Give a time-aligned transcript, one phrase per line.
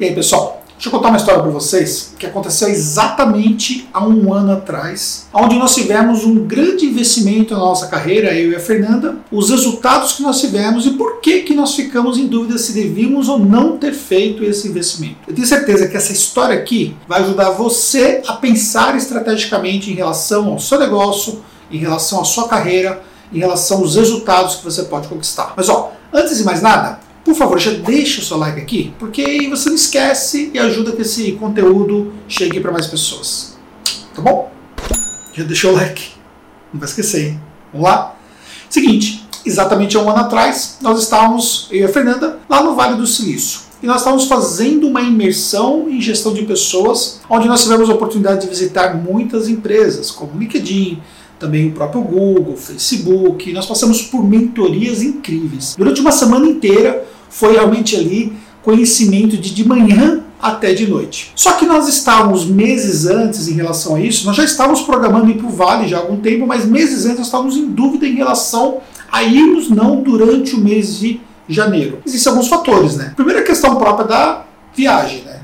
[0.00, 4.32] E aí, pessoal, deixa eu contar uma história para vocês que aconteceu exatamente há um
[4.32, 9.16] ano atrás, onde nós tivemos um grande investimento na nossa carreira, eu e a Fernanda,
[9.28, 13.28] os resultados que nós tivemos e por que, que nós ficamos em dúvida se devíamos
[13.28, 15.16] ou não ter feito esse investimento.
[15.26, 20.46] Eu tenho certeza que essa história aqui vai ajudar você a pensar estrategicamente em relação
[20.46, 21.42] ao seu negócio,
[21.72, 23.02] em relação à sua carreira,
[23.32, 25.54] em relação aos resultados que você pode conquistar.
[25.56, 29.20] Mas ó, antes de mais nada, por favor, já deixa o seu like aqui, porque
[29.20, 33.58] aí você não esquece e ajuda que esse conteúdo chegue para mais pessoas.
[34.14, 34.50] Tá bom?
[35.34, 36.12] Já deixou o like.
[36.72, 37.40] Não vai esquecer, hein?
[37.70, 38.16] Vamos lá?
[38.70, 42.96] Seguinte, exatamente há um ano atrás, nós estávamos, eu e a Fernanda, lá no Vale
[42.96, 43.60] do Silício.
[43.82, 48.40] E nós estávamos fazendo uma imersão em gestão de pessoas, onde nós tivemos a oportunidade
[48.40, 51.00] de visitar muitas empresas, como LinkedIn,
[51.38, 53.52] também o próprio Google, Facebook.
[53.52, 55.76] Nós passamos por mentorias incríveis.
[55.76, 58.32] Durante uma semana inteira, foi realmente ali
[58.62, 61.32] conhecimento de de manhã até de noite.
[61.34, 65.34] Só que nós estávamos meses antes em relação a isso, nós já estávamos programando ir
[65.34, 68.14] para o Vale já há algum tempo, mas meses antes nós estávamos em dúvida em
[68.14, 68.78] relação
[69.10, 72.00] a irmos não durante o mês de janeiro.
[72.06, 73.12] Existem alguns fatores, né?
[73.16, 75.40] Primeiro a questão própria da viagem, né?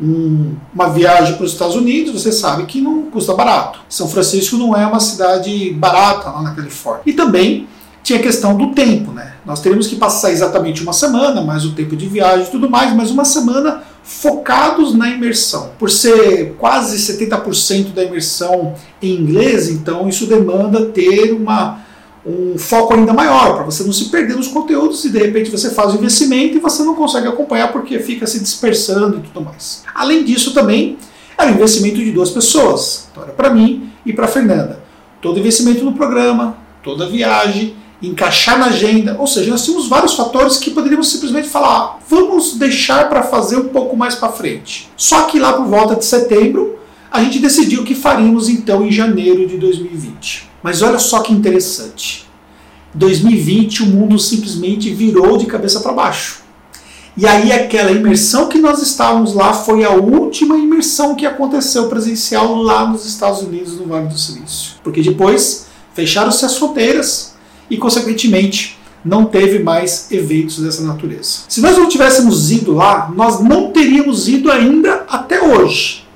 [0.00, 3.80] Um, uma viagem para os Estados Unidos, você sabe que não custa barato.
[3.88, 7.02] São Francisco não é uma cidade barata lá na Califórnia.
[7.04, 7.66] E também
[8.08, 9.34] tinha a questão do tempo, né?
[9.44, 12.94] Nós teríamos que passar exatamente uma semana, mais o tempo de viagem e tudo mais,
[12.94, 15.72] mas uma semana focados na imersão.
[15.78, 21.80] Por ser quase 70% da imersão em inglês, então isso demanda ter uma,
[22.24, 25.68] um foco ainda maior, para você não se perder nos conteúdos e de repente você
[25.68, 29.82] faz o investimento e você não consegue acompanhar porque fica se dispersando e tudo mais.
[29.94, 30.96] Além disso, também
[31.36, 34.80] era um investimento de duas pessoas, então era para mim e para Fernanda.
[35.20, 39.16] Todo investimento no programa, toda viagem encaixar na agenda.
[39.18, 43.56] Ou seja, nós tínhamos vários fatores que poderíamos simplesmente falar, ah, vamos deixar para fazer
[43.56, 44.88] um pouco mais para frente.
[44.96, 46.78] Só que lá por volta de setembro,
[47.10, 50.48] a gente decidiu que faríamos então em janeiro de 2020.
[50.62, 52.26] Mas olha só que interessante.
[52.94, 56.42] 2020 o mundo simplesmente virou de cabeça para baixo.
[57.16, 62.54] E aí aquela imersão que nós estávamos lá foi a última imersão que aconteceu presencial
[62.62, 64.74] lá nos Estados Unidos, no Vale do Silício.
[64.84, 67.34] Porque depois fecharam-se as fronteiras,
[67.70, 71.40] e, consequentemente, não teve mais eventos dessa natureza.
[71.48, 76.06] Se nós não tivéssemos ido lá, nós não teríamos ido ainda até hoje.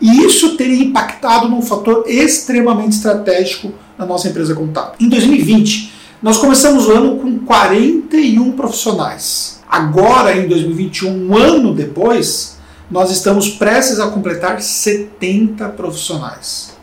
[0.00, 4.94] E isso teria impactado num fator extremamente estratégico na nossa empresa contábil.
[5.00, 5.92] Em 2020,
[6.22, 9.60] nós começamos o ano com 41 profissionais.
[9.68, 12.58] Agora, em 2021, um ano depois,
[12.90, 16.76] nós estamos prestes a completar 70 profissionais.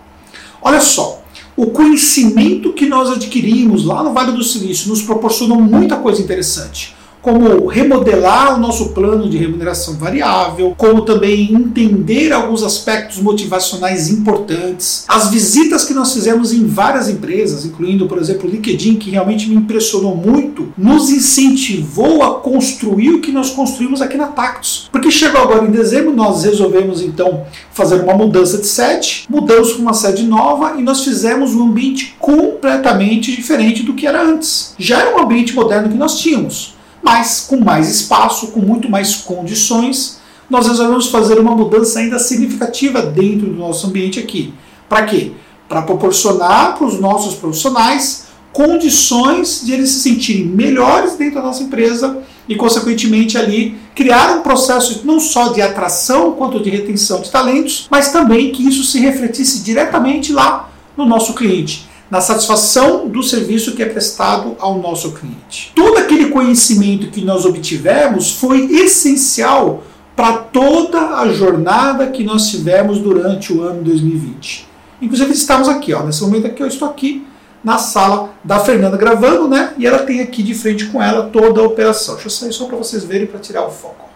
[0.61, 1.20] Olha só,
[1.56, 6.95] o conhecimento que nós adquirimos lá no Vale do Silício nos proporcionou muita coisa interessante
[7.21, 15.05] como remodelar o nosso plano de remuneração variável, como também entender alguns aspectos motivacionais importantes.
[15.07, 19.47] As visitas que nós fizemos em várias empresas, incluindo, por exemplo, o LinkedIn, que realmente
[19.47, 24.89] me impressionou muito, nos incentivou a construir o que nós construímos aqui na Tactus.
[24.91, 29.81] Porque chegou agora em dezembro, nós resolvemos então fazer uma mudança de sede, mudamos para
[29.81, 34.73] uma sede nova e nós fizemos um ambiente completamente diferente do que era antes.
[34.79, 39.16] Já era um ambiente moderno que nós tínhamos mas com mais espaço, com muito mais
[39.16, 40.19] condições,
[40.50, 44.53] nós resolvemos fazer uma mudança ainda significativa dentro do nosso ambiente aqui.
[44.88, 45.31] Para quê?
[45.67, 51.63] Para proporcionar para os nossos profissionais condições de eles se sentirem melhores dentro da nossa
[51.63, 57.31] empresa e, consequentemente, ali criar um processo não só de atração quanto de retenção de
[57.31, 63.23] talentos, mas também que isso se refletisse diretamente lá no nosso cliente na satisfação do
[63.23, 65.72] serviço que é prestado ao nosso cliente.
[65.73, 69.83] Todo aquele conhecimento que nós obtivemos foi essencial
[70.13, 74.67] para toda a jornada que nós tivemos durante o ano 2020.
[75.01, 77.25] Inclusive estamos aqui, ó, nesse momento aqui eu estou aqui
[77.63, 79.73] na sala da Fernanda gravando, né?
[79.77, 82.16] E ela tem aqui de frente com ela toda a operação.
[82.16, 84.09] Deixa eu sair só para vocês verem para tirar o foco.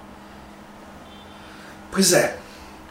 [1.91, 2.35] Pois é.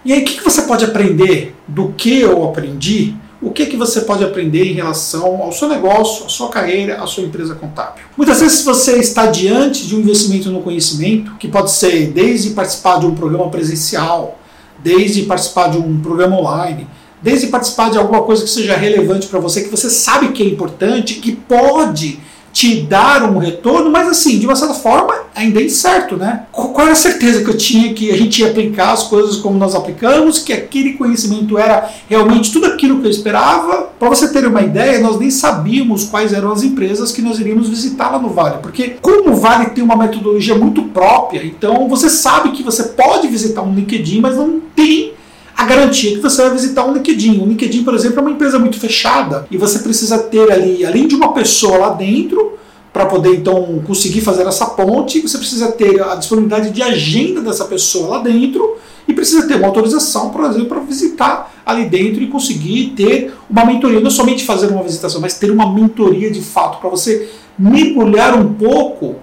[0.02, 4.00] E aí o que você pode aprender do que eu aprendi o que, que você
[4.00, 8.02] pode aprender em relação ao seu negócio, à sua carreira, à sua empresa contábil.
[8.16, 13.00] Muitas vezes você está diante de um investimento no conhecimento, que pode ser desde participar
[13.00, 14.38] de um programa presencial,
[14.82, 16.86] desde participar de um programa online,
[17.20, 20.46] desde participar de alguma coisa que seja relevante para você, que você sabe que é
[20.46, 22.18] importante, que pode
[22.54, 26.44] te dar um retorno, mas assim, de uma certa forma, ainda é incerto, né?
[26.52, 29.58] Qual era a certeza que eu tinha que a gente ia aplicar as coisas como
[29.58, 33.88] nós aplicamos, que aquele conhecimento era realmente tudo aquilo que eu esperava?
[33.98, 37.68] Para você ter uma ideia, nós nem sabíamos quais eram as empresas que nós iríamos
[37.68, 42.08] visitar lá no Vale, porque como o Vale tem uma metodologia muito própria, então você
[42.08, 45.12] sabe que você pode visitar um LinkedIn, mas não tem
[45.56, 47.40] a garantia que você vai visitar um LinkedIn.
[47.40, 51.06] O LinkedIn, por exemplo, é uma empresa muito fechada e você precisa ter ali, além
[51.06, 52.54] de uma pessoa lá dentro,
[52.92, 57.64] para poder então conseguir fazer essa ponte, você precisa ter a disponibilidade de agenda dessa
[57.64, 58.76] pessoa lá dentro
[59.08, 63.64] e precisa ter uma autorização, por exemplo, para visitar ali dentro e conseguir ter uma
[63.64, 67.28] mentoria, não somente fazer uma visitação, mas ter uma mentoria de fato, para você
[67.58, 69.16] mergulhar um pouco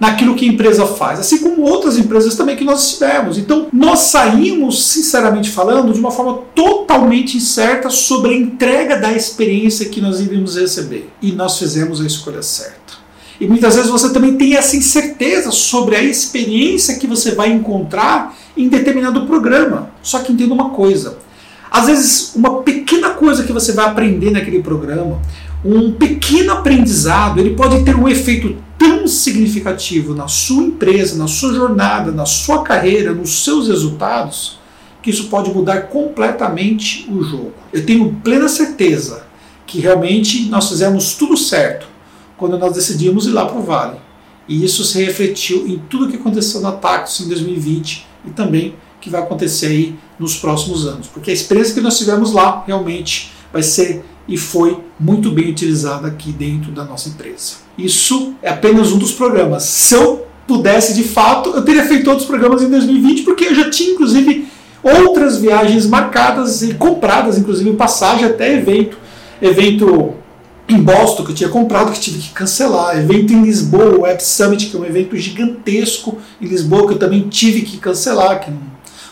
[0.00, 3.36] naquilo que a empresa faz, assim como outras empresas também que nós tivemos.
[3.36, 9.90] Então, nós saímos, sinceramente falando, de uma forma totalmente incerta sobre a entrega da experiência
[9.90, 11.10] que nós iríamos receber.
[11.20, 12.98] E nós fizemos a escolha certa.
[13.38, 18.36] E muitas vezes você também tem essa incerteza sobre a experiência que você vai encontrar
[18.56, 19.90] em determinado programa.
[20.02, 21.18] Só que entenda uma coisa:
[21.70, 25.20] às vezes, uma pequena coisa que você vai aprender naquele programa,
[25.64, 31.52] um pequeno aprendizado, ele pode ter um efeito tão significativo na sua empresa, na sua
[31.52, 34.58] jornada, na sua carreira, nos seus resultados,
[35.02, 37.52] que isso pode mudar completamente o jogo.
[37.72, 39.24] Eu tenho plena certeza
[39.66, 41.86] que realmente nós fizemos tudo certo
[42.36, 43.98] quando nós decidimos ir lá para o Vale.
[44.48, 49.08] E isso se refletiu em tudo que aconteceu na Taxi em 2020 e também que
[49.08, 51.06] vai acontecer aí nos próximos anos.
[51.06, 56.08] Porque a experiência que nós tivemos lá realmente vai ser e foi muito bem utilizada
[56.08, 57.54] aqui dentro da nossa empresa.
[57.76, 59.64] Isso é apenas um dos programas.
[59.64, 63.70] Se eu pudesse de fato, eu teria feito outros programas em 2020, porque eu já
[63.70, 64.48] tinha inclusive
[64.82, 68.96] outras viagens marcadas e compradas, inclusive passagem até evento,
[69.40, 70.14] evento
[70.68, 74.22] em Boston que eu tinha comprado que tive que cancelar, evento em Lisboa, o Web
[74.22, 78.50] Summit que é um evento gigantesco em Lisboa que eu também tive que cancelar, que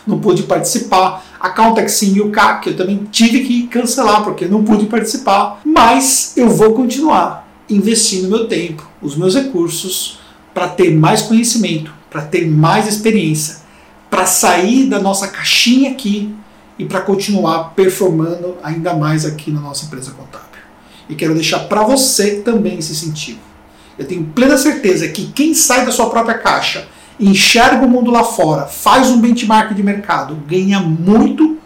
[0.05, 4.63] não pude participar a Caltex em UK, que eu também tive que cancelar porque não
[4.63, 10.19] pude participar, mas eu vou continuar investindo meu tempo, os meus recursos
[10.53, 13.57] para ter mais conhecimento, para ter mais experiência,
[14.09, 16.33] para sair da nossa caixinha aqui
[16.77, 20.47] e para continuar performando ainda mais aqui na nossa empresa contábil.
[21.07, 23.39] E quero deixar para você também esse incentivo.
[23.97, 26.87] Eu tenho plena certeza que quem sai da sua própria caixa
[27.19, 31.57] enxerga o mundo lá fora, faz um benchmark de mercado, ganha muito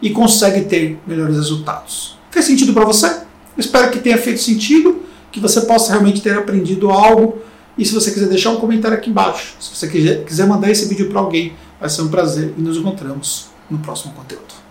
[0.00, 2.18] e consegue ter melhores resultados.
[2.30, 3.22] Fez sentido para você?
[3.56, 7.38] espero que tenha feito sentido, que você possa realmente ter aprendido algo.
[7.76, 11.08] E se você quiser deixar um comentário aqui embaixo, se você quiser mandar esse vídeo
[11.08, 14.61] para alguém, vai ser um prazer e nos encontramos no próximo conteúdo.